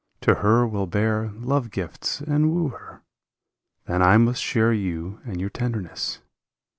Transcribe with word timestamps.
To 0.21 0.33
her 0.33 0.65
will 0.65 0.87
bear 0.87 1.29
Love 1.35 1.69
gifts 1.69 2.21
and 2.21 2.49
woo 2.51 2.69
her... 2.69 3.03
then 3.85 4.01
must 4.23 4.39
I 4.41 4.41
share 4.41 4.73
You 4.73 5.19
and 5.25 5.39
your 5.39 5.51
tenderness 5.51 6.21